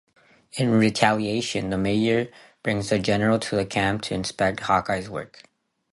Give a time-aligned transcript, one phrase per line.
[0.53, 2.29] In retaliation, the Majors
[2.63, 5.43] bring a General to the camp to inspect Hawkeye's work.